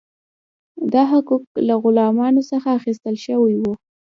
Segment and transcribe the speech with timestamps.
[0.93, 3.73] دا حقوق له غلامانو څخه اخیستل شوي وو.